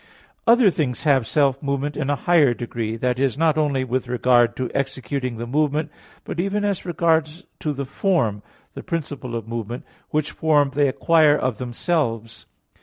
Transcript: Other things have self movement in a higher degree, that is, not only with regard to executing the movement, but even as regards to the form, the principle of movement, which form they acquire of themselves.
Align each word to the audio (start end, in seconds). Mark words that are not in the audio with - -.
Other 0.47 0.71
things 0.71 1.03
have 1.03 1.27
self 1.27 1.61
movement 1.61 1.95
in 1.95 2.09
a 2.09 2.15
higher 2.15 2.55
degree, 2.55 2.95
that 2.97 3.19
is, 3.19 3.37
not 3.37 3.55
only 3.55 3.83
with 3.83 4.07
regard 4.07 4.55
to 4.55 4.71
executing 4.73 5.37
the 5.37 5.45
movement, 5.45 5.91
but 6.23 6.39
even 6.39 6.65
as 6.65 6.87
regards 6.87 7.43
to 7.59 7.71
the 7.71 7.85
form, 7.85 8.41
the 8.73 8.81
principle 8.81 9.35
of 9.35 9.47
movement, 9.47 9.85
which 10.09 10.31
form 10.31 10.71
they 10.73 10.87
acquire 10.87 11.37
of 11.37 11.59
themselves. 11.59 12.47